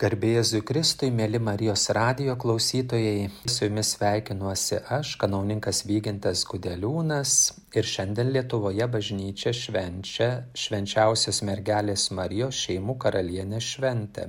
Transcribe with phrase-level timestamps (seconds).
[0.00, 7.34] Garbėjėzui Kristui, mėly Marijos radijo klausytojai, su jumis sveikinuosi aš, kanauninkas Vygintas Gudeliūnas
[7.76, 14.28] ir šiandien Lietuvoje bažnyčia švenčia švenčiausios mergelės Marijos šeimų karalienės šventę.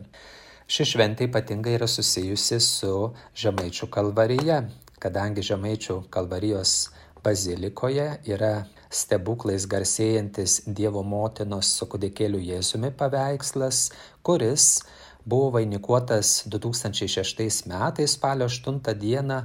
[0.67, 4.59] Ši šventė ypatingai yra susijusi su Žemaičių kalvarija,
[4.99, 6.75] kadangi Žemaičių kalvarijos
[7.23, 13.87] bazilikoje yra stebuklais garsėjantis Dievo motinos su kudikėliu Jėzumi paveikslas,
[14.27, 14.67] kuris
[15.25, 19.41] buvo vainikuotas 2006 metais spalio 8 dieną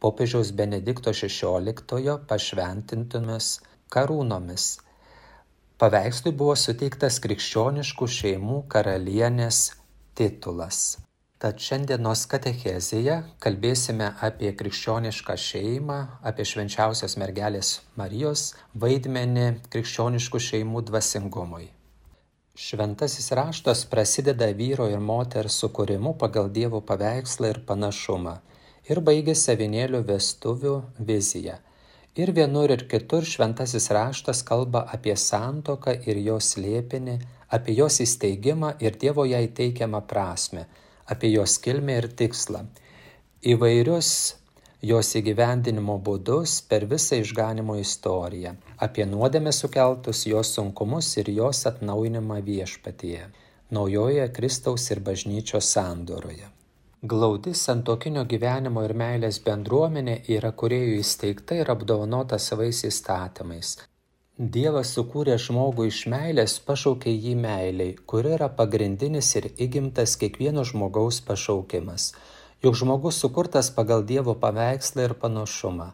[0.00, 3.60] popiežiaus Benedikto XVI pašventintomis
[3.92, 4.64] karūnomis.
[5.80, 9.60] Paveikslui buvo suteiktas krikščioniškų šeimų karalienės
[10.18, 10.98] titulas.
[11.40, 21.70] Tad šiandienos katechezėje kalbėsime apie krikščionišką šeimą, apie švenčiausios mergelės Marijos vaidmenį krikščioniškų šeimų dvasingumui.
[22.54, 28.40] Šventasis raštas prasideda vyro ir moters sukūrimu pagal Dievo paveikslą ir panašumą
[28.90, 30.72] ir baigiasi avinėlių vestuvių
[31.10, 31.60] vizija.
[32.18, 37.20] Ir vienur ir kitur šventasis raštas kalba apie santoką ir jos slėpinį,
[37.54, 40.66] apie jos įsteigimą ir Dievo jai teikiamą prasme,
[41.06, 42.64] apie jos kilmę ir tikslą.
[43.46, 44.10] Įvairius
[44.82, 48.54] jos įgyvendinimo būdus per visą išganimo istoriją,
[48.86, 53.26] apie nuodėmę sukeltus jos sunkumus ir jos atnaujinimą viešpatyje,
[53.76, 56.48] naujoje Kristaus ir bažnyčios sandoroje.
[57.02, 63.76] Glaudi santokinio gyvenimo ir meilės bendruomenė yra kuriejų įsteigta ir apdovanota savais įstatymais.
[64.40, 71.20] Dievas sukūrė žmogų iš meilės, pašaukė jį meiliai, kuri yra pagrindinis ir įgimtas kiekvieno žmogaus
[71.24, 72.14] pašaukimas
[72.62, 75.88] juk žmogus sukurtas pagal Dievo paveikslą ir panašumą,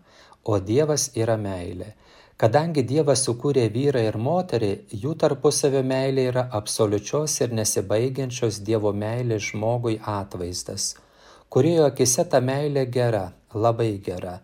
[0.45, 1.93] o Dievas yra meilė.
[2.37, 4.73] Kadangi Dievas sukūrė vyrą ir moterį,
[5.03, 10.97] jų tarpusavio meilė yra absoliučios ir nesibaigiančios Dievo meilės žmogui atvaizdas.
[11.49, 14.41] Kuriojo akise ta meilė gera, labai gera.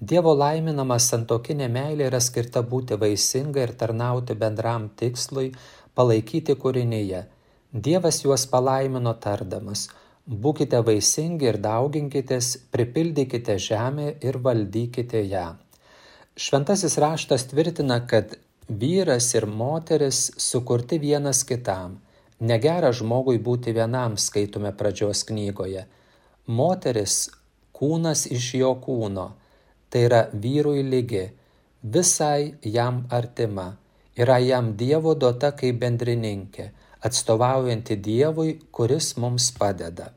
[0.00, 5.50] Dievo laiminama santokinė meilė yra skirta būti vaisinga ir tarnauti bendram tikslui,
[5.94, 7.26] palaikyti kūrinyje.
[7.74, 9.88] Dievas juos palaimino tardamas–
[10.24, 15.58] Būkite vaisingi ir dauginkitės, pripildykite žemę ir valdykite ją.
[16.40, 18.32] Šventasis raštas tvirtina, kad
[18.66, 21.98] vyras ir moteris sukurti vienas kitam.
[22.40, 25.84] Negera žmogui būti vienam, skaitome pradžios knygoje.
[26.46, 27.28] Moteris
[27.76, 29.26] kūnas iš jo kūno,
[29.90, 31.26] tai yra vyrui lygi,
[31.82, 33.76] visai jam artima,
[34.16, 36.70] yra jam Dievo duota kaip bendrininkė
[37.04, 40.10] atstovaujanti Dievui, kuris mums padeda.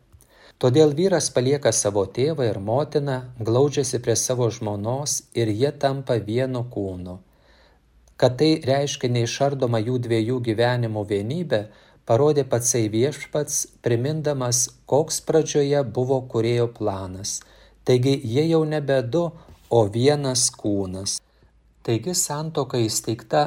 [0.57, 6.63] Todėl vyras palieka savo tėvą ir motiną, glaudžiasi prie savo žmonos ir jie tampa vienu
[6.73, 7.19] kūnu.
[8.17, 11.61] Kad tai reiškia neišardoma jų dviejų gyvenimų vienybė,
[12.09, 17.37] parodė patsai viešpats, primindamas, koks pradžioje buvo kurėjo planas.
[17.85, 19.27] Taigi jie jau nebe du,
[19.69, 21.19] o vienas kūnas.
[21.85, 23.43] Taigi santoka įsteigta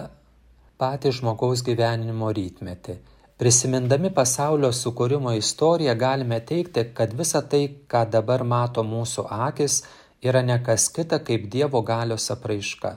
[0.79, 3.01] patį žmogaus gyvenimo rytmetį
[3.41, 9.77] Prisimindami pasaulio sukūrimo istoriją galime teigti, kad visa tai, ką dabar mato mūsų akis,
[10.21, 12.91] yra ne kas kita kaip Dievo galios apraiška.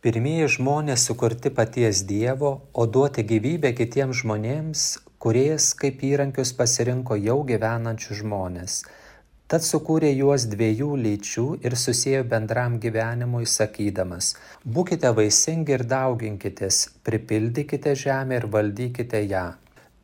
[0.00, 4.84] Pirmieji žmonės sukurti paties Dievo, o duoti gyvybę kitiems žmonėms,
[5.20, 8.78] kuriejas kaip įrankius pasirinko jau gyvenančius žmonės.
[9.52, 14.32] Tad sukūrė juos dviejų lyčių ir susijęjo bendram gyvenimui sakydamas,
[14.64, 19.44] būkite vaisingi ir dauginkitės, pripildykite žemę ir valdykite ją.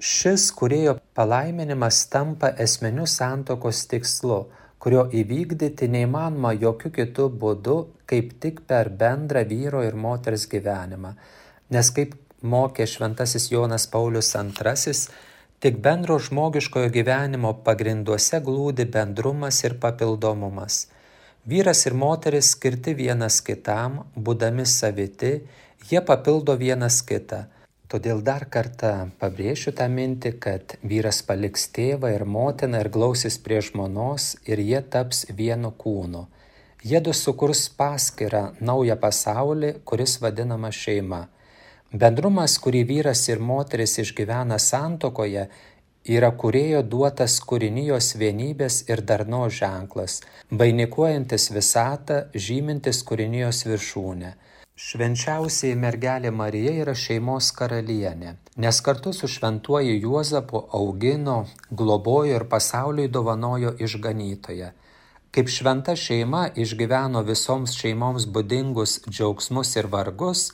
[0.01, 4.39] Šis kūrėjo palaiminimas tampa esminiu santokos tikslu,
[4.81, 7.75] kurio įvykdyti neįmanoma jokių kitų būdų,
[8.09, 11.11] kaip tik per bendrą vyro ir moters gyvenimą.
[11.77, 14.97] Nes kaip mokė šventasis Jonas Paulius II,
[15.61, 20.87] tik bendro žmogiškojo gyvenimo pagrinduose glūdi bendrumas ir papildomumas.
[21.45, 25.43] Vyras ir moteris skirti vienas kitam, būdami saviti,
[25.93, 27.45] jie papildo vienas kitą
[27.91, 33.59] Todėl dar kartą pabrėšiu tą mintį, kad vyras paliks tėvą ir motiną ir glausis prie
[33.67, 36.29] žmonos ir jie taps vienu kūnu.
[36.87, 41.25] Jėdu sukurs paskirą naują pasaulį, kuris vadinama šeima.
[41.91, 45.49] Bendrumas, kurį vyras ir moteris išgyvena santokoje,
[46.07, 50.21] yra kurėjo duotas kūrinijos vienybės ir darno ženklas,
[50.63, 54.33] vainikuojantis visatą, žymintis kūrinijos viršūnę.
[54.81, 58.31] Švenčiausioji mergelė Marija yra šeimos karalienė,
[58.65, 61.35] nes kartu su šventuoju Juozapu augino,
[61.81, 64.71] globojo ir pasauliui dovanojo išganytoje.
[65.37, 70.47] Kaip šventa šeima išgyveno visoms šeimoms būdingus džiaugsmus ir vargus,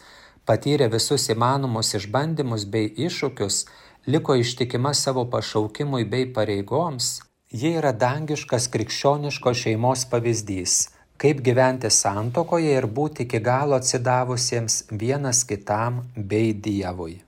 [0.50, 3.60] patyrė visus įmanomus išbandymus bei iššūkius,
[4.10, 7.14] liko ištikima savo pašaukimui bei pareigoms,
[7.62, 10.80] ji yra dangiškas krikščioniškos šeimos pavyzdys,
[11.16, 17.22] kaip gyventi santokoje ir būti iki galo atsidavusiems vienas kitam bei Dievui.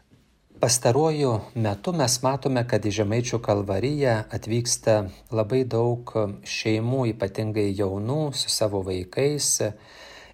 [0.61, 4.97] Pastaruoju metu mes matome, kad į Žemaičių kalvariją atvyksta
[5.31, 6.11] labai daug
[6.43, 9.53] šeimų, ypatingai jaunų, su savo vaikais.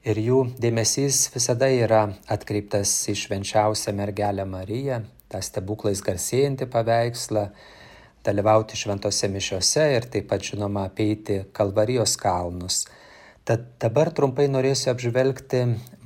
[0.05, 7.47] Ir jų dėmesys visada yra atkreiptas į švenčiausią mergelę Mariją, tą stebuklais garsėjantį paveikslą,
[8.25, 12.87] dalyvauti šventose mišiose ir taip pat žinoma apeiti kalvarijos kalnus.
[13.45, 15.59] Tad dabar trumpai norėsiu apžvelgti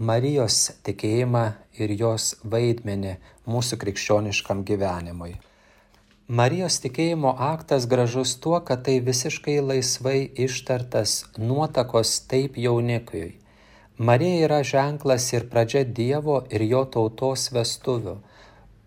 [0.02, 1.43] Marijos tikėjimą
[1.79, 3.12] ir jos vaidmenį
[3.46, 5.37] mūsų krikščioniškam gyvenimui.
[6.40, 10.19] Marijos tikėjimo aktas gražus tuo, kad tai visiškai laisvai
[10.49, 13.31] ištartas nuotakos taip jaunikiui.
[13.99, 18.19] Marija yra ženklas ir pradžia Dievo ir jo tautos vestuvių,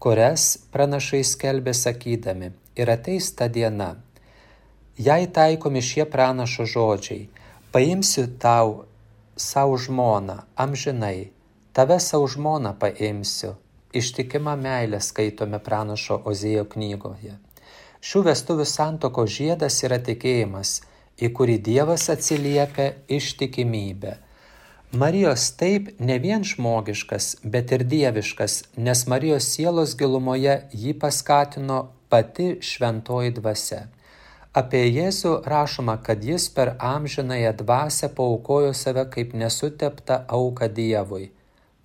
[0.03, 3.93] kurias pranašai skelbė sakydami, ir ateis ta diena.
[4.99, 7.29] Jei taikomi šie pranašo žodžiai,
[7.71, 8.85] paimsiu tau
[9.35, 11.31] savo žmoną amžinai,
[11.73, 13.53] tave savo žmoną paimsiu,
[13.95, 17.37] ištikimą meilę skaitome pranašo Ozėjo knygoje.
[18.03, 20.81] Šių vestuvių santoko žiedas yra tikėjimas,
[21.15, 24.17] į kurį Dievas atsiliepia ištikimybę.
[24.91, 31.79] Marijos taip ne vien žmogiškas, bet ir dieviškas, nes Marijos sielos gilumoje jį paskatino
[32.11, 33.85] pati šventoji dvasia.
[34.51, 41.29] Apie Jėzų rašoma, kad jis per amžinąją dvasę paukojo save kaip nesutepta auka Dievui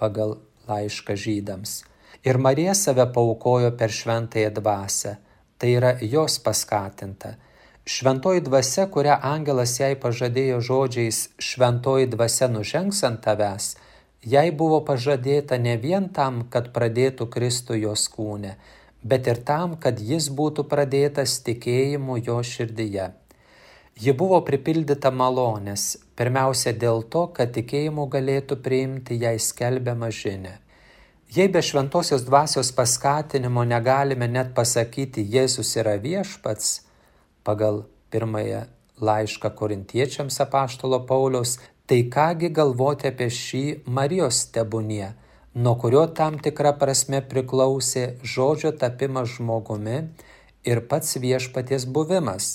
[0.03, 0.33] pagal
[0.67, 1.85] laišką žydams.
[2.27, 5.13] Ir Marija save paukojo per šventąją dvasę,
[5.59, 7.37] tai yra jos paskatinta.
[7.87, 13.77] Šventoji dvasia, kurią angelas jai pažadėjo žodžiais šventoji dvasia nužengs ant tavęs,
[14.27, 18.57] jai buvo pažadėta ne vien tam, kad pradėtų Kristų jos kūne,
[19.13, 23.13] bet ir tam, kad jis būtų pradėtas tikėjimu jo širdyje.
[23.97, 25.85] Ji buvo pripildyta malonės,
[26.19, 30.59] pirmiausia dėl to, kad tikėjimu galėtų priimti jai skelbiamą žinę.
[31.37, 36.83] Jei be šventosios dvasios paskatinimo negalime net pasakyti Jėzus yra viešpats,
[37.43, 38.67] pagal pirmąją
[39.01, 41.57] laišką korintiečiams apaštalo Pauliaus,
[41.87, 45.15] tai kągi galvoti apie šį Marijos tebūnie,
[45.57, 48.05] nuo kurio tam tikra prasme priklausė
[48.35, 49.97] žodžio tapimas žmogumi
[50.69, 52.53] ir pats viešpaties buvimas.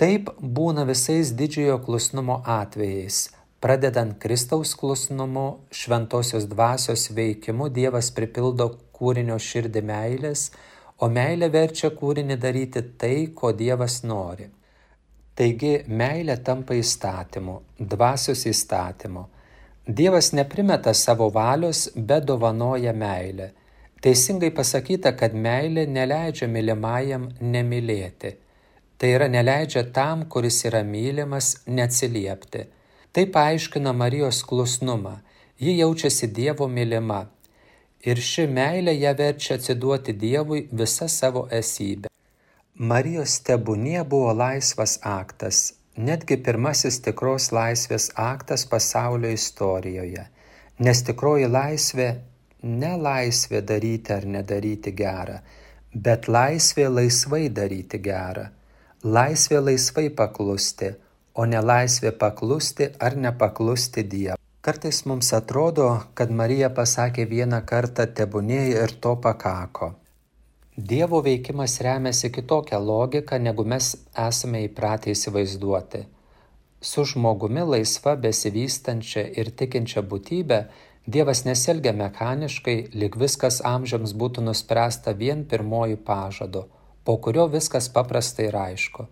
[0.00, 3.26] Taip būna visais didžiojo klusnumo atvejais
[3.60, 10.46] Pradedant Kristaus klusnumu, šventosios dvasios veikimu Dievas pripildo kūrinio širdį meilės,
[11.04, 14.46] o meilė verčia kūrinį daryti tai, ko Dievas nori.
[15.36, 17.58] Taigi meilė tampa įstatymu,
[17.92, 19.26] dvasios įstatymu.
[19.86, 23.50] Dievas neprimeta savo valios, bet dovanoja meilę.
[24.00, 28.34] Teisingai pasakyta, kad meilė neleidžia mylimajam nemylėti.
[29.00, 32.66] Tai yra neleidžia tam, kuris yra mylimas, neatsiliepti.
[33.12, 35.18] Tai paaiškina Marijos klusnumą.
[35.60, 37.26] Ji jaučiasi Dievo mylima.
[38.04, 42.08] Ir ši meilė ją verčia atsiduoti Dievui visą savo esybę.
[42.80, 45.74] Marijos tebūnie buvo laisvas aktas,
[46.08, 50.24] netgi pirmasis tikros laisvės aktas pasaulio istorijoje.
[50.80, 52.08] Nes tikroji laisvė
[52.62, 55.38] ne laisvė daryti ar nedaryti gerą,
[55.94, 58.48] bet laisvė laisvai daryti gerą,
[59.04, 60.92] laisvė laisvai paklusti,
[61.34, 64.38] o ne laisvė paklusti ar nepaklusti Dievui.
[64.60, 69.94] Kartais mums atrodo, kad Marija pasakė vieną kartą tebūnie ir to pakako.
[70.88, 73.86] Dievo veikimas remiasi kitokią logiką, negu mes
[74.28, 75.98] esame įpratę įsivaizduoti.
[76.80, 80.60] Su žmogumi laisva, besivystančia ir tikinčia būtybė
[81.06, 86.62] Dievas neselgia mechaniškai, lyg viskas amžiams būtų nuspręsta vien pirmoji pažadu,
[87.04, 89.06] po kurio viskas paprastai ir aišku.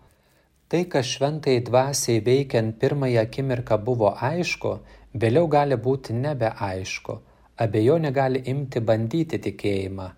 [0.68, 4.72] Tai, kas šventai dvasiai veikiant pirmąją akimirką buvo aišku,
[5.20, 7.18] vėliau gali būti nebeaišku.
[7.66, 10.08] Abejonė gali imti bandyti tikėjimą.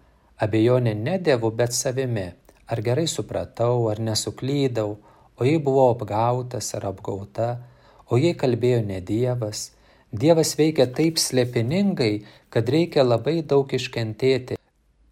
[0.45, 2.29] Abejonė ne Dievu, bet savimi.
[2.71, 4.95] Ar gerai supratau, ar nesuklydau,
[5.37, 7.51] o jei buvau apgautas ar apgauta,
[8.09, 9.71] o jei kalbėjo ne Dievas.
[10.11, 12.15] Dievas veikia taip slėpiningai,
[12.51, 14.61] kad reikia labai daug iškentėti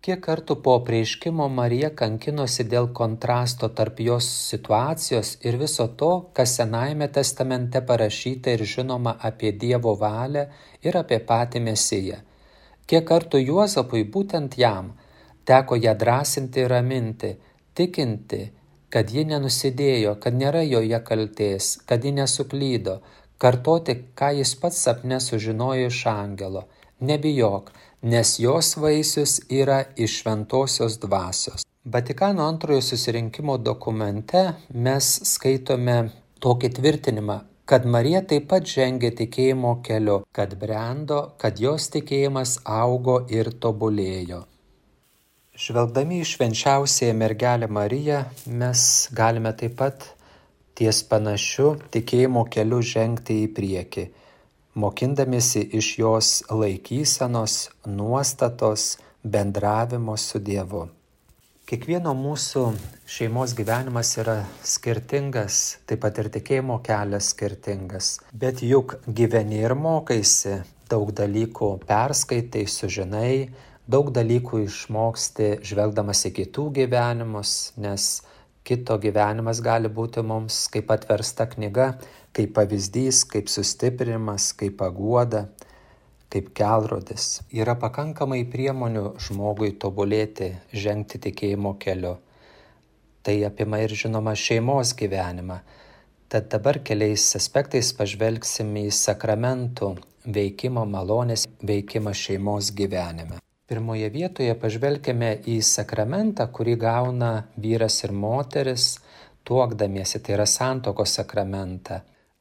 [0.08, 6.08] kiek kartų po apreiškimo marija kankinosi dėl kontrasto tarp jos situacijos ir viso to
[6.38, 10.46] kas senajame testamente parašyta ir žinoma apie dievo valią
[10.88, 12.22] ir apie patį mesiją
[12.92, 14.88] kiek kartų juozapui būtent jam
[15.50, 17.34] teko ją drąsinti ir raminti
[17.80, 18.40] tikinti
[18.94, 23.00] kad ji nenusidėjo kad nėra joje kaltės kad ji nesuklydo
[23.42, 26.64] kartoti ką jis pats sapne sužinojo iš angelo
[27.10, 31.64] nebijok nes jos vaisius yra iš šventosios dvasios.
[31.84, 40.20] Vatikano antrojo susirinkimo dokumente mes skaitome tokį tvirtinimą, kad Marija taip pat žengė tikėjimo keliu,
[40.32, 44.44] kad brendo, kad jos tikėjimas augo ir tobulėjo.
[45.58, 50.06] Žvelgdami į švenčiausiąją mergelę Mariją, mes galime taip pat
[50.78, 54.06] ties panašiu tikėjimo keliu žengti į priekį
[54.78, 60.84] mokindamiesi iš jos laikysenos, nuostatos, bendravimo su Dievu.
[61.68, 62.62] Kiekvieno mūsų
[63.10, 68.12] šeimos gyvenimas yra skirtingas, taip pat ir tikėjimo kelias skirtingas.
[68.32, 73.32] Bet juk gyveni ir mokaisi, daug dalykų perskaitai, sužinai,
[73.88, 78.20] daug dalykų išmoksti žvelgdamas į kitų gyvenimus, nes
[78.68, 81.94] kito gyvenimas gali būti mums kaip atversta knyga,
[82.36, 85.46] kaip pavyzdys, kaip sustiprinimas, kaip paguoda,
[86.28, 87.40] kaip kelrodis.
[87.48, 92.18] Yra pakankamai priemonių žmogui tobulėti, žengti tikėjimo keliu.
[93.24, 95.58] Tai apima ir žinoma šeimos gyvenimą.
[96.28, 99.94] Tad dabar keliais aspektais pažvelgsime į sakramentų
[100.28, 103.40] veikimo malonės veikimą šeimos gyvenime.
[103.68, 108.94] Pirmoje vietoje pažvelkime į sakramentą, kurį gauna vyras ir moteris
[109.44, 111.98] tuokdamiesi, tai yra santokos sakramentą.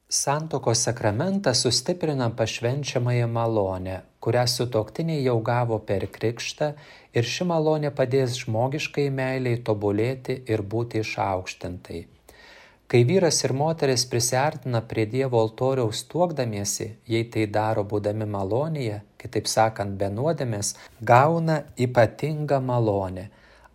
[0.08, 6.72] Santokos sakramentas sustiprina pašvenčiamąją malonę, kurią sutoktiniai jau gavo per krikštą
[7.12, 12.06] ir ši malonė padės žmogiškai meiliai tobulėti ir būti išaukštintai.
[12.88, 19.50] Kai vyras ir moteris prisartina prie Dievo altoriaus tuokdamiesi, jei tai daro būdami malonėje, kitaip
[19.52, 20.70] sakant, be nuodėmės,
[21.10, 23.26] gauna ypatingą malonę.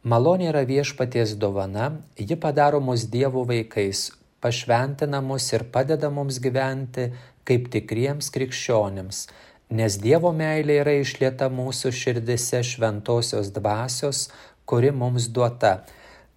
[0.01, 4.07] Malonė yra viešpaties dovana, ji padaro mus Dievo vaikais,
[4.41, 7.11] pašventina mus ir padeda mums gyventi
[7.45, 9.27] kaip tikriems krikščionims,
[9.69, 14.31] nes Dievo meilė yra išlieta mūsų širdise šventosios dvasios,
[14.65, 15.83] kuri mums duota.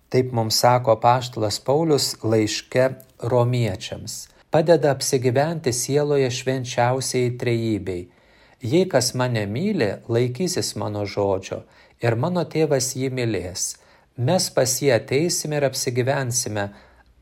[0.09, 2.91] Taip mums sako paštalas Paulius laiške
[3.23, 4.29] romiečiams.
[4.51, 8.07] Padeda apsigyventi sieloje švenčiausiai trejybei.
[8.63, 11.65] Jei kas mane myli, laikysis mano žodžio
[12.03, 13.75] ir mano tėvas jį mylės.
[14.17, 16.71] Mes pas jį ateisime ir apsigyvensime,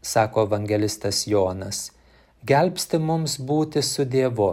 [0.02, 1.88] sako evangelistas Jonas.
[2.46, 4.52] Gelbsti mums būti su Dievu.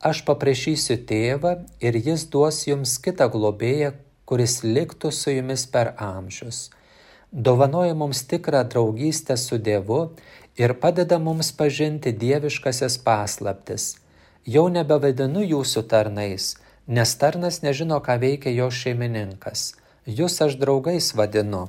[0.00, 1.52] Aš paprašysiu tėvą
[1.84, 3.92] ir jis duos jums kitą globėją,
[4.24, 6.70] kuris liktų su jumis per amžius.
[7.32, 10.14] Dovanoja mums tikrą draugystę su Dievu
[10.56, 13.96] ir padeda mums pažinti dieviškasias paslaptis.
[14.48, 16.54] Jau nebevadinu jūsų tarnais,
[16.86, 19.74] nes tarnas nežino, ką veikia jo šeimininkas.
[20.06, 21.66] Jūs aš draugais vadinu.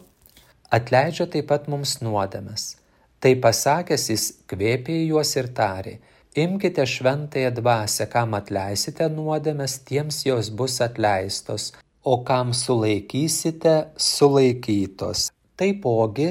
[0.72, 2.78] Atleidžia taip pat mums nuodėmes.
[3.20, 5.98] Tai pasakęs jis kvėpė į juos ir tarė,
[6.40, 11.74] imkite šventąją dvasę, kam atleisite nuodėmes, tiems jos bus atleistos,
[12.04, 15.28] o kam sulaikysite, sulaikytos.
[15.60, 16.30] Taipogi,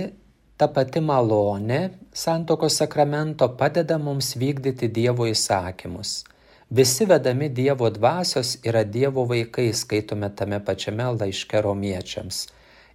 [0.56, 1.80] ta pati malonė
[2.16, 6.22] santokos sakramento padeda mums vykdyti Dievo įsakymus.
[6.70, 12.46] Visi vedami Dievo dvasios yra Dievo vaikai, skaitome tame pačiame laiške romiečiams,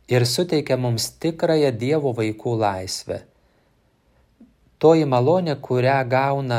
[0.10, 3.24] ir suteikia mums tikrąją Dievo vaikų laisvę
[4.84, 6.58] toji malonė, kurią gauna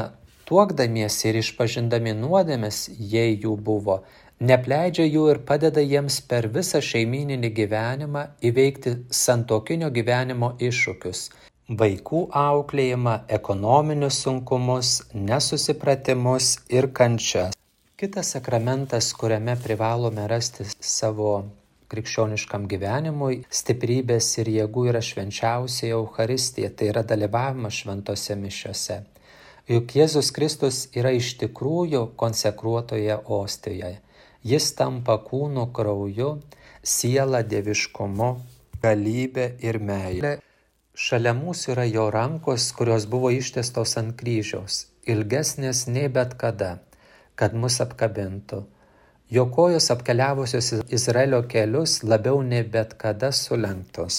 [0.49, 3.99] tuokdamiesi ir išpažindami nuodėmes, jei jų buvo,
[4.41, 11.31] nepleidžia jų ir padeda jiems per visą šeimininį gyvenimą įveikti santokinio gyvenimo iššūkius-
[11.81, 17.55] vaikų auklėjimą, ekonominius sunkumus, nesusipratimus ir kančias.
[17.97, 21.45] Kitas sakramentas, kuriame privalome rasti savo
[21.89, 29.05] krikščioniškam gyvenimui stiprybės ir jėgų yra švenčiausia Euharistija, tai yra dalyvavimas šventose mišiose.
[29.71, 34.01] Juk Jėzus Kristus yra iš tikrųjų konsekruotoje ostijoje.
[34.45, 36.31] Jis tampa kūnu krauju,
[36.83, 38.31] siela dieviškumu,
[38.83, 40.35] galybė ir meilė.
[40.95, 46.77] Šalia mūsų yra jo rankos, kurios buvo ištiestos ant kryžiaus, ilgesnės nei bet kada,
[47.35, 48.63] kad mus apkabintų
[49.31, 54.17] Jo kojos apkeliavusios Izraelio kelius labiau nei bet kada sulenktos,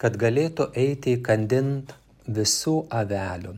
[0.00, 1.92] kad galėtų eiti įkandint
[2.38, 3.52] visų avelių.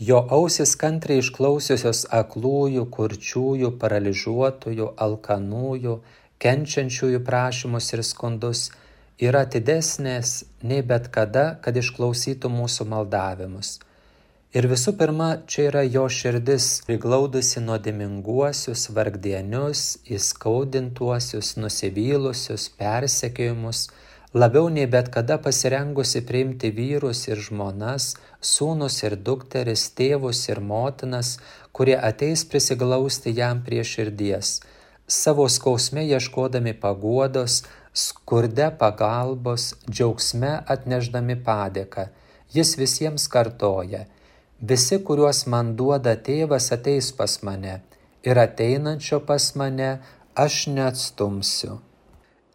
[0.00, 5.92] Jo ausis kantriai išklausiusios aklųjų, kurčiųjų, paralyžiuotųjų, alkanųjų,
[6.42, 8.70] kenčiančiųjų prašymus ir skundus
[9.22, 10.32] yra atidesnės
[10.66, 13.78] nei bet kada, kad išklausytų mūsų maldavimus.
[14.54, 23.88] Ir visų pirma čia yra jo širdis priglaudusi nuodėminguosius vargdienius įskaudintuosius nusivylusius persekiojimus
[24.34, 28.12] labiau nei bet kada pasirengusi priimti vyrus ir žmonas
[28.52, 31.36] sūnus ir dukteris tėvus ir motinas
[31.72, 34.58] kurie ateis prisiglausti jam prie širdies
[35.06, 37.62] savo skausme ieškodami paguodos
[37.94, 42.08] skurde pagalbos, džiaugsme atneždami padėką.
[42.54, 44.04] Jis visiems kartoja,
[44.60, 47.80] visi, kuriuos man duoda tėvas, ateis pas mane
[48.24, 49.98] ir ateinančio pas mane
[50.34, 51.78] aš neatstumsiu.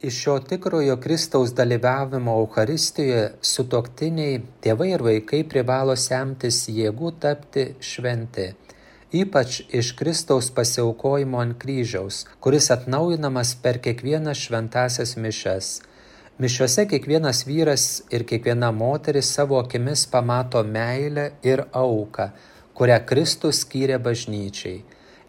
[0.01, 8.47] Iš šio tikrojo Kristaus dalyvavimo Euharistijoje sutoktiniai, tėvai ir vaikai privalo semtis jėgų tapti šventi
[9.11, 15.69] ypač iš Kristaus pasiaukojimo ant kryžiaus, kuris atnaujinamas per kiekvienas šventasias mišes.
[16.39, 22.29] Mišiuose kiekvienas vyras ir kiekviena moteris savo akimis pamato meilę ir auką,
[22.77, 24.83] kurią Kristus skyrė bažnyčiai.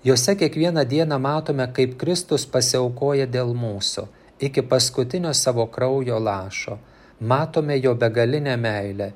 [0.04, 4.06] Jose kiekvieną dieną matome, kaip Kristus pasiaukoja dėl mūsų,
[4.40, 6.78] iki paskutinio savo kraujo lašo.
[7.20, 9.12] Matome jo begalinę meilę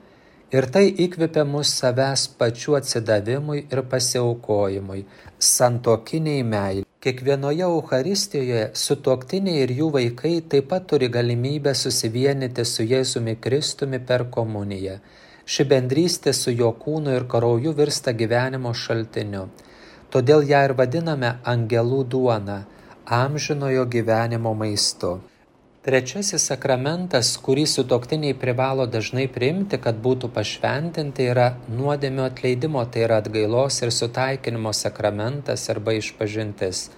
[0.55, 5.01] Ir tai įkvepia mus savęs pačiu atsidavimui ir pasiaukojimui,
[5.43, 6.85] santokiniai meilė.
[7.03, 14.29] Kiekvienoje Euharistijoje sutuoktiniai ir jų vaikai taip pat turi galimybę susivienyti su Jėzumi Kristumi per
[14.37, 14.95] komuniją.
[15.45, 19.49] Ši bendrystė su jo kūnu ir krauju virsta gyvenimo šaltiniu.
[20.15, 22.61] Todėl ją ir vadiname angelų duona,
[23.07, 25.19] amžinojo gyvenimo maistu.
[25.85, 33.21] Trečiasis sakramentas, kurį sutoktiniai privalo dažnai priimti, kad būtų pašventinti, yra nuodėmio atleidimo, tai yra
[33.21, 36.89] atgailos ir sutaikinimo sakramentas arba išpažintis.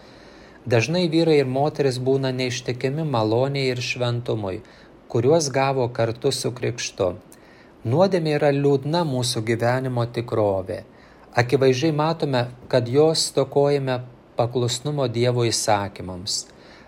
[0.66, 4.60] Dažnai vyrai ir moteris būna neištikimi maloniai ir šventumui,
[5.10, 7.16] kuriuos gavo kartu su krikštu.
[7.82, 10.84] Nuodėmė yra liūdna mūsų gyvenimo tikrovė.
[11.34, 14.04] Akivaizdžiai matome, kad jos stokojame
[14.36, 16.44] paklusnumo Dievo įsakymams.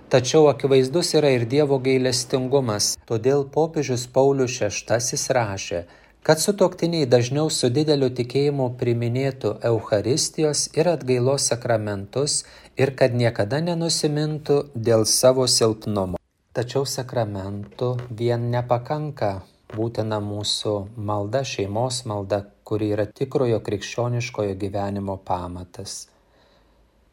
[0.08, 5.82] Tačiau akivaizdus yra ir Dievo gailestingumas, todėl popiežius Paulius VI rašė,
[6.28, 12.42] kad sutoktiniai dažniau su dideliu tikėjimu priminėtų Eucharistijos ir atgailos sakramentus
[12.76, 16.16] ir kad niekada nenusimintų dėl savo silpnumo.
[16.56, 19.32] Tačiau sakramentų vien nepakanka,
[19.76, 26.06] būtina mūsų malda, šeimos malda, kuri yra tikrojo krikščioniškojo gyvenimo pamatas.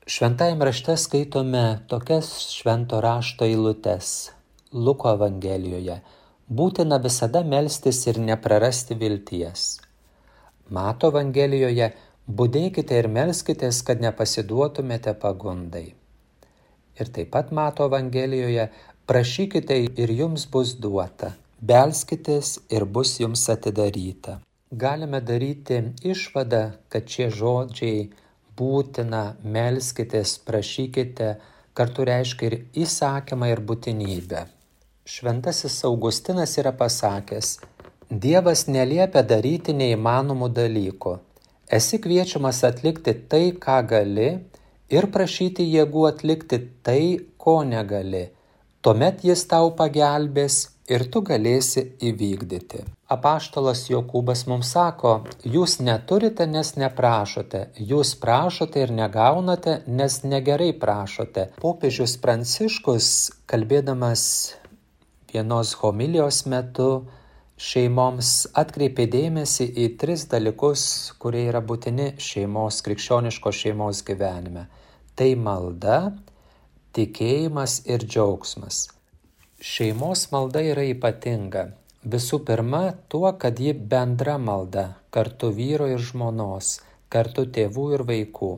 [0.07, 4.09] Šventajame rašte skaitome tokias švento rašto eilutes
[4.71, 5.95] Luko Evangelijoje.
[6.49, 9.63] Būtina visada melstis ir neprarasti vilties.
[10.69, 11.87] Mato Evangelijoje
[12.29, 15.87] būdėkite ir melskitės, kad nepasiduotumėte pagundai.
[17.01, 18.67] Ir taip pat Mato Evangelijoje
[19.09, 24.37] prašykite ir jums bus duota, belskitės ir bus jums atidaryta.
[24.69, 25.81] Galime daryti
[26.13, 26.61] išvadą,
[26.93, 28.05] kad šie žodžiai
[28.57, 31.35] būtina, melskitės, prašykite,
[31.75, 34.45] kartu reiškia ir įsakymą ir būtinybę.
[35.05, 37.57] Šventasis Augustinas yra pasakęs,
[38.05, 41.15] Dievas neliepia daryti neįmanomų dalykų.
[41.73, 44.27] Esi kviečiamas atlikti tai, ką gali
[44.93, 48.27] ir prašyti jėgų atlikti tai, ko negali.
[48.85, 52.83] Tuomet jis tau pagelbės ir tu galėsi įvykdyti.
[53.11, 61.49] Apaštalas Jokūbas mums sako, jūs neturite, nes neprašote, jūs prašote ir negaunate, nes negerai prašote.
[61.61, 63.11] Popiežius Pranciškus,
[63.49, 64.25] kalbėdamas
[65.33, 66.89] vienos homilijos metu,
[67.55, 70.87] šeimoms atkreipė dėmesį į tris dalykus,
[71.21, 74.67] kurie yra būtini šeimos, krikščioniškos šeimos gyvenime.
[75.15, 75.99] Tai malda,
[76.95, 78.85] tikėjimas ir džiaugsmas.
[79.63, 81.61] Šeimos malda yra ypatinga.
[82.03, 88.49] Visų pirma, tuo, kad ji bendra malda, kartu vyro ir žmonos, kartu tėvų ir vaikų.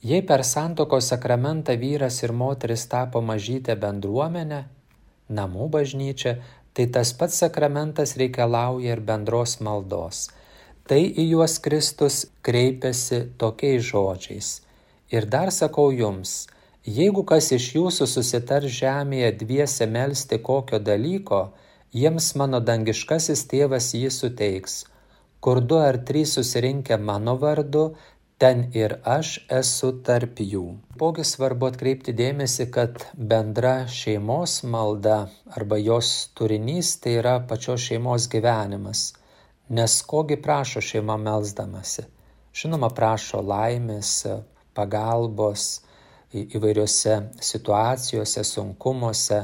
[0.00, 4.62] Jei per santokos sakramentą vyras ir moteris tapo mažytę bendruomenę,
[5.28, 6.38] namų bažnyčia,
[6.72, 10.30] tai tas pats sakramentas reikalauja ir bendros maldos.
[10.88, 14.62] Tai į juos Kristus kreipiasi tokiais žodžiais.
[15.12, 16.48] Ir dar sakau jums,
[16.82, 21.52] Jeigu kas iš jūsų susitars žemėje dviese melsti kokio dalyko,
[21.94, 24.80] jiems mano dangiškasis tėvas jį suteiks.
[25.38, 27.94] Kur du ar trys susirinkę mano vardu,
[28.42, 30.64] ten ir aš esu tarp jų.
[30.98, 38.26] Pogi svarbu atkreipti dėmesį, kad bendra šeimos malda arba jos turinys tai yra pačios šeimos
[38.26, 39.04] gyvenimas.
[39.70, 42.08] Nes kogi prašo šeima melzdamasi?
[42.58, 44.26] Žinoma, prašo laimės,
[44.74, 45.70] pagalbos,
[46.32, 49.40] įvairiose situacijose, sunkumuose.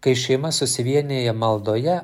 [0.00, 1.98] Kai šeima susivienyje maldoje,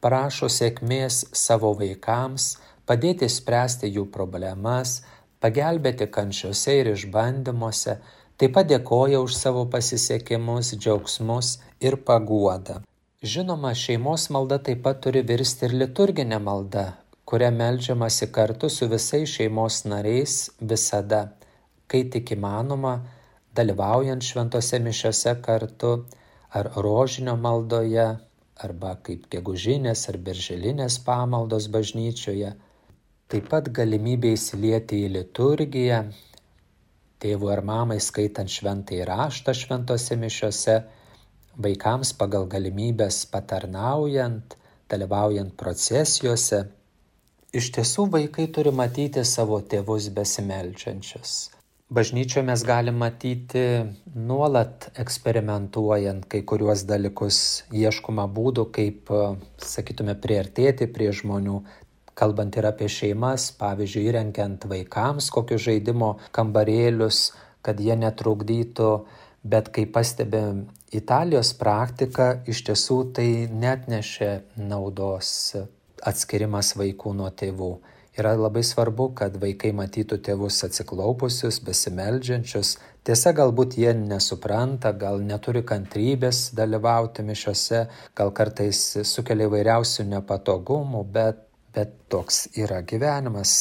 [0.00, 2.54] prašo sėkmės savo vaikams,
[2.88, 5.00] padėti spręsti jų problemas,
[5.40, 7.98] pagelbėti kančiuose ir išbandymuose,
[8.40, 12.80] taip pat dėkoja už savo pasisekimus, džiaugsmus ir paguodą.
[13.20, 16.86] Žinoma, šeimos malda taip pat turi virsti ir liturginė malda,
[17.28, 21.26] kuria melžiamasi kartu su visais šeimos nariais visada
[21.90, 22.94] kai tik įmanoma,
[23.58, 25.94] dalyvaujant šventose mišiose kartu
[26.54, 28.08] ar rožinio maldoje,
[28.64, 32.52] arba kaip gegužinės ar birželinės pamaldos bažnyčioje.
[33.30, 36.00] Taip pat galimybė įsilieti į liturgiją,
[37.22, 40.80] tėvų ar mamai skaitant šventąjį raštą šventose mišiose,
[41.66, 44.58] vaikams pagal galimybės patarnaujant,
[44.90, 46.64] dalyvaujant procesijose.
[47.54, 51.38] Iš tiesų vaikai turi matyti savo tėvus besimeldžiančius
[51.90, 53.64] bažnyčioje mes galim matyti
[54.14, 59.10] nuolat eksperimentuojant kai kuriuos dalykus, ieškoma būdų, kaip,
[59.58, 61.58] sakytume, priartėti prie žmonių,
[62.14, 67.30] kalbant ir apie šeimas, pavyzdžiui, įrengiant vaikams kokius žaidimo kambarėlius,
[67.66, 68.92] kad jie netrukdytų,
[69.42, 75.54] bet kai pastebėm Italijos praktiką, iš tiesų tai net nešė naudos
[76.06, 77.74] atskirimas vaikų nuo tėvų.
[78.20, 82.74] Yra labai svarbu, kad vaikai matytų tėvus atsiklaupusius, besimeldžiančius.
[83.06, 87.86] Tiesa, galbūt jie nesupranta, gal neturi kantrybės dalyvauti mišiose,
[88.20, 91.40] gal kartais sukelia įvairiausių nepatogumų, bet,
[91.72, 93.54] bet toks yra gyvenimas,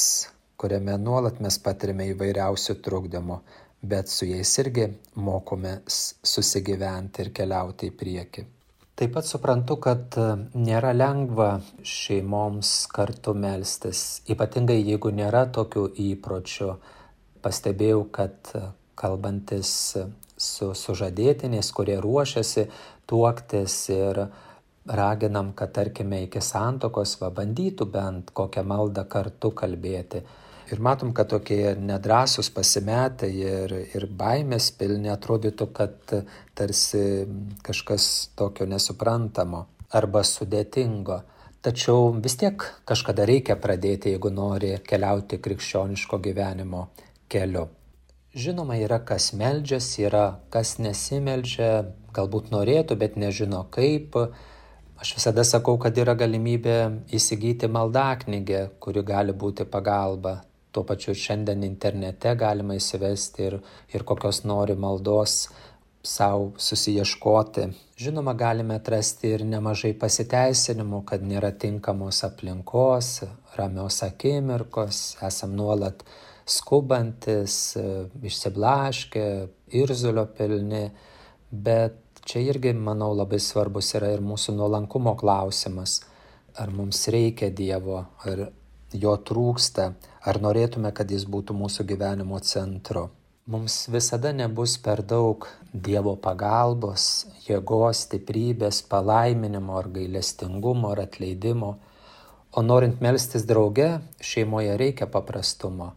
[0.60, 3.42] kuriame nuolat mes patirime įvairiausių trukdymų,
[3.80, 8.50] bet su jais irgi mokome susigyventi ir keliauti į priekį.
[9.00, 10.24] Taip pat suprantu, kad e,
[10.60, 16.68] nėra lengva šeimoms kartu melstis, ypatingai jeigu nėra tokių įpročių.
[17.40, 18.66] Pastebėjau, kad e,
[19.00, 19.72] kalbantis
[20.36, 22.66] su sužadėtiniais, kurie ruošiasi
[23.08, 24.20] tuoktis ir
[25.00, 30.26] raginam, kad tarkime iki santokos va bandytų bent kokią maldą kartu kalbėti
[30.74, 36.14] ir matom, kad tokie nedrasus pasimetę ir, ir baimės pilni atrodytų, kad
[36.58, 37.04] tarsi
[37.66, 41.22] kažkas tokio nesuprantamo arba sudėtingo.
[41.66, 46.88] Tačiau vis tiek kažkada reikia pradėti, jeigu nori keliauti krikščioniško gyvenimo
[47.32, 47.68] keliu.
[48.40, 51.72] Žinoma, yra kas meldžiasi, yra kas nesimeldžia,
[52.16, 54.16] galbūt norėtų, bet nežino kaip.
[55.00, 56.78] Aš visada sakau, kad yra galimybė
[57.16, 60.40] įsigyti maldaknygę, kuri gali būti pagalba
[60.72, 63.58] tuo pačiu šiandien internete galima įsivesti ir,
[63.94, 65.48] ir kokios nori maldos
[66.04, 67.68] savo susieškoti.
[68.00, 73.24] Žinoma, galime atrasti ir nemažai pasiteisinimų, kad nėra tinkamos aplinkos,
[73.58, 76.06] ramios akimirkos, esam nuolat
[76.50, 77.76] skubantis,
[78.26, 79.26] išsiblaškę,
[79.78, 80.86] irzulio pilni,
[81.52, 86.00] bet čia irgi, manau, labai svarbus yra ir mūsų nuolankumo klausimas.
[86.60, 88.48] Ar mums reikia Dievo, ar
[88.94, 93.10] jo trūksta, ar norėtume, kad jis būtų mūsų gyvenimo centru.
[93.50, 101.72] Mums visada nebus per daug Dievo pagalbos, jėgos, stiprybės, palaiminimo ar gailestingumo ar atleidimo,
[102.54, 103.88] o norint melstis drauge,
[104.22, 105.94] šeimoje reikia paprastumo.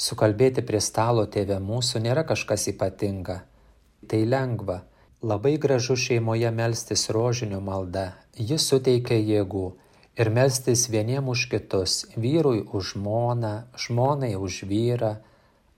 [0.00, 3.42] Sukalbėti prie stalo tėvę mūsų nėra kažkas ypatinga.
[4.08, 4.80] Tai lengva.
[5.20, 8.14] Labai gražu šeimoje melstis rožinio malda.
[8.36, 9.66] Jis suteikia jėgų
[10.20, 15.16] ir melstis vieniem už kitus, vyrui už žmoną, žmonai už vyrą,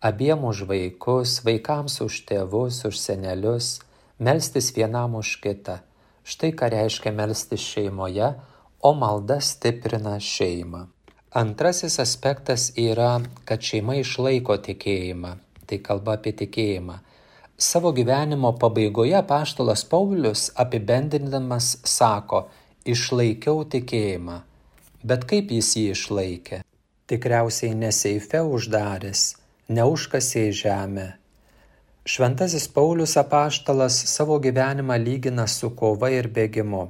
[0.02, 3.78] abiem už vaikus, vaikams už tėvus, už senelius,
[4.18, 5.78] melstis vienam už kitą.
[6.26, 8.34] Štai ką reiškia melstis šeimoje,
[8.82, 10.90] o malda stiprina šeimą.
[11.38, 15.36] Antrasis aspektas yra, kad šeima išlaiko tikėjimą.
[15.70, 16.98] Tai kalba apie tikėjimą.
[17.62, 22.48] Savo gyvenimo pabaigoje paštalas Paulius apibendrindamas sako,
[22.82, 24.40] Išlaikiau tikėjimą.
[25.06, 26.56] Bet kaip jis jį išlaikė?
[27.06, 29.20] Tikriausiai neseife uždaręs,
[29.70, 31.04] neužkasė žemę.
[32.02, 36.88] Šventasis Paulius apaštalas savo gyvenimą lygina su kova ir bėgimu.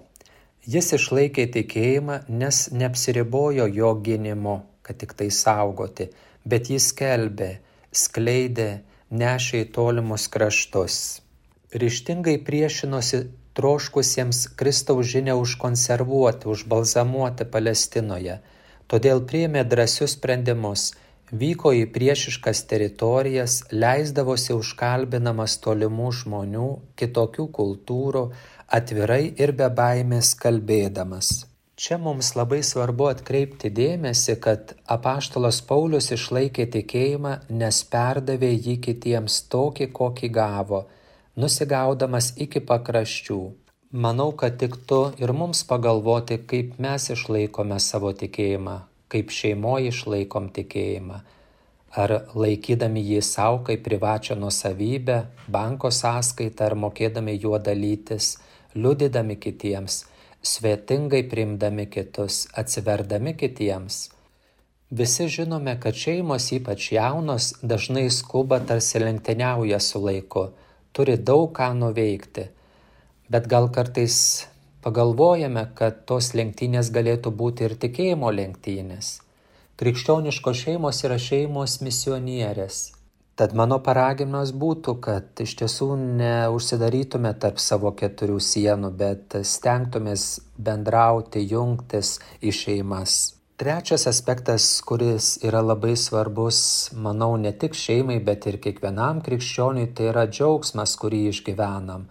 [0.64, 6.08] Jis išlaikė tikėjimą, nes neapsiribojo jo gynimu, kad tik tai saugoti,
[6.48, 7.50] bet jis kelbė,
[7.92, 8.70] skleidė,
[9.12, 10.98] nešė į tolimus kraštus.
[11.76, 18.38] Ryštingai priešinosi troškusiems Kristaus žinę užkonservuoti, užbalzamuoti Palestinoje.
[18.88, 20.90] Todėl priėmė drąsius sprendimus,
[21.32, 26.66] vyko į priešiškas teritorijas, leisdavosi užkalbinamas tolimų žmonių,
[27.00, 28.26] kitokių kultūrų,
[28.68, 31.32] atvirai ir be baimės kalbėdamas.
[31.82, 39.40] Čia mums labai svarbu atkreipti dėmesį, kad apaštalas Paulius išlaikė tikėjimą, nes perdavė jį kitiems
[39.52, 40.84] tokį, kokį gavo
[41.36, 43.40] nusigaudamas iki pakraščių.
[43.92, 48.78] Manau, kad tiktų ir mums pagalvoti, kaip mes išlaikome savo tikėjimą,
[49.12, 51.20] kaip šeimoje išlaikom tikėjimą.
[51.92, 55.18] Ar laikydami jį savo kaip privačią nusavybę,
[55.48, 58.38] banko sąskaitą, ar mokėdami juo dalytis,
[58.72, 60.06] liudydami kitiems,
[60.40, 64.06] svetingai priimdami kitus, atsiverdami kitiems.
[64.92, 70.48] Visi žinome, kad šeimos, ypač jaunos, dažnai skuba tarsi lenktyniauja su laiku
[70.92, 72.48] turi daug ką nuveikti.
[73.32, 74.46] bet gal kartais
[74.84, 79.20] pagalvojame, kad tos lenktynės galėtų būti ir tikėjimo lenktynės.
[79.80, 82.92] Krikščioniškos šeimos yra šeimos misionierės.
[83.40, 90.26] Tad mano paraginimas būtų, kad iš tiesų neužsidarytume tarp savo keturių sienų, bet stengtumės
[90.60, 93.41] bendrauti, jungtis į šeimas.
[93.56, 100.08] Trečias aspektas, kuris yra labai svarbus, manau, ne tik šeimai, bet ir kiekvienam krikščioniui, tai
[100.10, 102.08] yra džiaugsmas, kurį išgyvenam.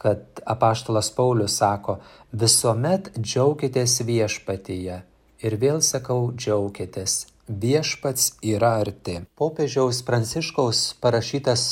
[0.00, 1.98] Kad apaštalas Paulius sako,
[2.32, 5.02] visuomet džiaukitės viešpatyje.
[5.44, 9.18] Ir vėl sakau, džiaukitės viešpats yra arti.
[9.36, 11.64] Popiežiaus Pranciškaus parašytas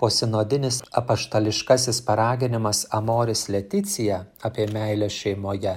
[0.00, 5.76] posinodinis apaštališkasis paraginimas Amoris Leticija apie meilę šeimoje.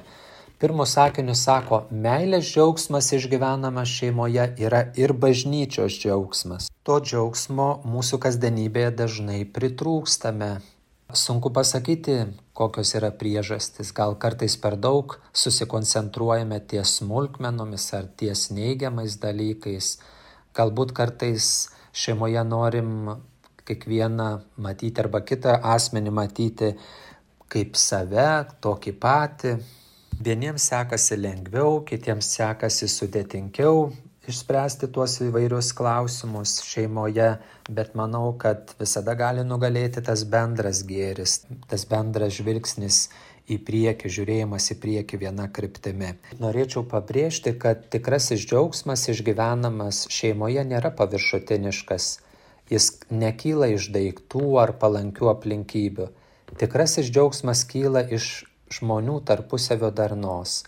[0.60, 6.68] Pirmu sakiniu sako, meilės džiaugsmas išgyvenamas šeimoje yra ir bažnyčios džiaugsmas.
[6.84, 10.50] To džiaugsmo mūsų kasdienybėje dažnai pritrūkstame.
[11.16, 12.18] Sunku pasakyti,
[12.52, 13.94] kokios yra priežastys.
[13.96, 19.96] Gal kartais per daug susikoncentruojame ties smulkmenomis ar ties neigiamais dalykais.
[20.60, 23.14] Galbūt kartais šeimoje norim
[23.64, 26.76] kiekvieną matyti arba kitą asmenį matyti
[27.48, 29.60] kaip save, tokį patį.
[30.20, 33.86] Vieniems sekasi lengviau, kitiems sekasi sudėtingiau,
[34.28, 37.30] išspręsti tuos įvairius klausimus šeimoje,
[37.72, 41.38] bet manau, kad visada gali nugalėti tas bendras gėris,
[41.72, 43.06] tas bendras žvilgsnis
[43.48, 46.12] į priekį, žiūrėjimas į priekį viena kryptimi.
[46.44, 52.12] Norėčiau pabrėžti, kad tikrasis džiaugsmas išgyvenamas šeimoje nėra paviršutiniškas.
[52.68, 56.12] Jis nekyla iš daiktų ar palankių aplinkybių.
[56.60, 60.62] Tikrasis džiaugsmas kyla iš žmonių tarpusavio darnos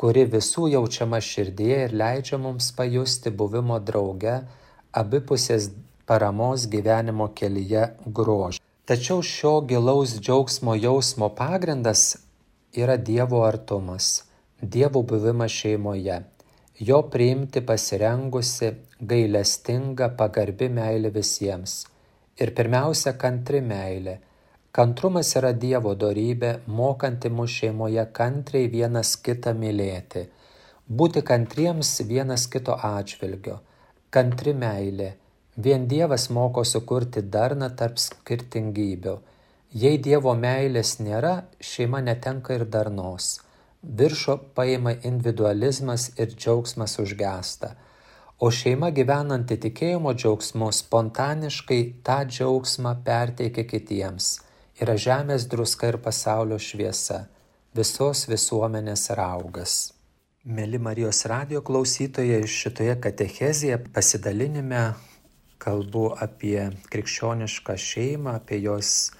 [0.00, 4.38] kuri visų jaučiama širdie ir leidžia mums pajusti buvimo drauge,
[4.96, 5.66] abipusės
[6.08, 7.82] paramos gyvenimo kelyje
[8.18, 8.62] grožį.
[8.88, 12.16] Tačiau šio gilaus džiaugsmo jausmo pagrindas
[12.72, 14.24] yra Dievo artumas,
[14.62, 16.16] Dievo buvimas šeimoje,
[16.88, 18.72] jo priimti pasirengusi,
[19.12, 21.82] gailestinga, pagarbi meilė visiems
[22.40, 24.16] ir pirmiausia kantri meilė
[24.70, 30.20] Kantrumas yra Dievo dorybė, mokanti mus šeimoje kantriai vienas kitą mylėti,
[30.98, 33.56] būti kantriems vienas kito atžvilgio,
[34.14, 35.08] kantri meilė.
[35.64, 39.14] Vien Dievas moko sukurti darną tarp skirtingybių.
[39.74, 41.32] Jei Dievo meilės nėra,
[41.70, 43.40] šeima netenka ir darnos.
[43.82, 47.72] Viršo paima individualizmas ir džiaugsmas užgesta.
[48.38, 54.30] O šeima gyvenanti tikėjimo džiaugsmu spontaniškai tą džiaugsmą perteikia kitiems
[54.80, 57.26] yra žemės druska ir pasaulio šviesa,
[57.76, 59.92] visos visuomenės raugas.
[60.40, 64.84] Mėly Marijos radio klausytojai, šitoje katechezėje pasidalinime
[65.60, 69.10] kalbu apie krikščionišką šeimą, apie jos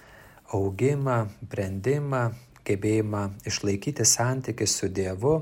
[0.57, 2.23] augimą, brandimą,
[2.65, 5.35] gebėjimą išlaikyti santykių su Dievu.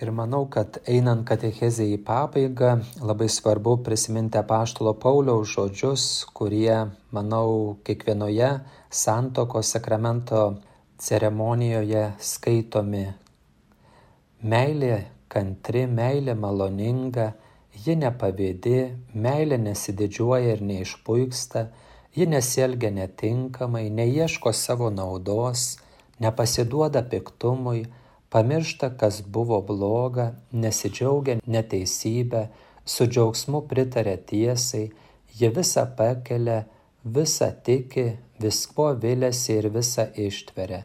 [0.00, 2.70] Ir manau, kad einant katechezė į pabaigą,
[3.04, 8.48] labai svarbu prisiminti apaštalo Pauliaus žodžius, kurie, manau, kiekvienoje
[8.88, 10.40] santokos sakramento
[10.96, 13.04] ceremonijoje skaitomi.
[14.40, 14.94] Meilė
[15.28, 17.34] kantri, meilė maloninga,
[17.84, 18.80] ji nepavėdi,
[19.12, 21.68] meilė nesididžiuoja ir neišpuiksta,
[22.16, 25.74] ji nesielgia netinkamai, neieško savo naudos,
[26.24, 27.84] nepasiduoda piktumui,
[28.30, 32.46] pamiršta, kas buvo bloga, nesidžiaugia neteisybę,
[32.84, 34.86] su džiaugsmu pritarė tiesai,
[35.38, 36.62] ji visą pakelia,
[37.04, 38.06] visą tiki,
[38.40, 40.84] viskuo viliasi ir visą ištveria.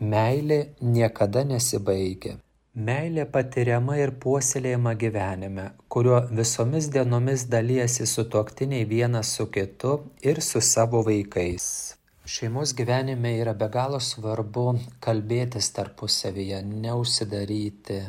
[0.00, 2.36] Meilė niekada nesibaigia.
[2.76, 10.42] Meilė patiriama ir puoselėjama gyvenime, kuriuo visomis dienomis dalyjasi su tuoktiniai vienas su kitu ir
[10.44, 11.95] su savo vaikais.
[12.26, 14.66] Šeimos gyvenime yra be galo svarbu
[15.00, 18.00] kalbėtis tarpusavyje, neužsidaryti.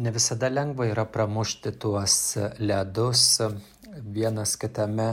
[0.00, 2.16] Ne visada lengva yra pramušti tuos
[2.58, 3.26] ledus
[4.16, 5.12] vienas kitame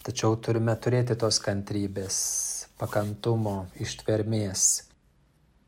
[0.00, 2.14] Tačiau turime turėti tos kantrybės,
[2.80, 4.62] pakantumo, ištvermės.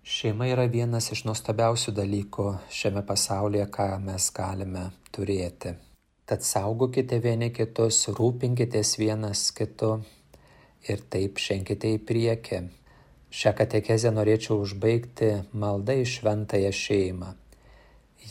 [0.08, 5.74] Šeima yra vienas iš nuostabiausių dalykų šiame pasaulyje, ką mes galime turėti.
[6.24, 9.98] Tad saugokite vieni kitus, rūpinkitės vienas kitu
[10.88, 12.62] ir taip ženkite į priekį.
[13.32, 17.30] Šią katekezę norėčiau užbaigti malda į šventąją šeimą.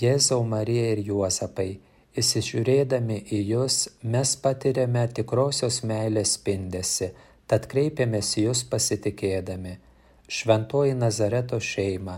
[0.01, 1.71] Jėzau Marija ir Juozapai
[2.11, 7.07] Įsižiūrėdami į Jūs mes patiriame tikrosios meilės spindesi,
[7.47, 9.77] tad kreipiamės į Jūs pasitikėdami.
[10.27, 12.17] Šventoji Nazareto šeima,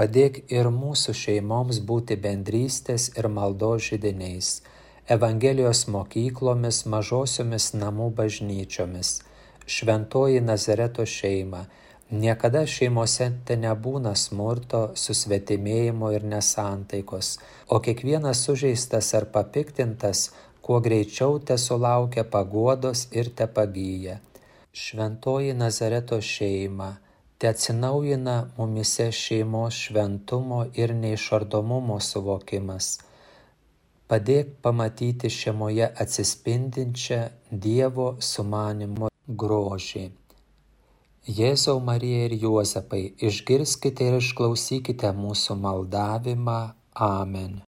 [0.00, 4.62] padėk ir mūsų šeimoms būti bendrystės ir maldos žydiniais,
[5.04, 9.18] Evangelijos mokyklomis, mažosiomis namų bažnyčiomis.
[9.66, 11.64] Šventoji Nazareto šeima,
[12.10, 17.38] Niekada šeimose te nebūna smurto, susvetimėjimo ir nesantaikos,
[17.72, 20.28] o kiekvienas sužeistas ar papiktintas
[20.60, 24.18] kuo greičiau te sulaukia paguodos ir te pagyja.
[24.72, 26.90] Šventoji Nazareto šeima,
[27.38, 32.98] te atsinaujina mumise šeimos šventumo ir neišardomumo suvokimas.
[34.06, 40.04] Padėk pamatyti šeimoje atsispindinčią Dievo sumanimo grožį.
[41.24, 46.58] Jėzau Marija ir Juozapai, išgirskite ir išklausykite mūsų maldavimą.
[46.94, 47.62] Amen.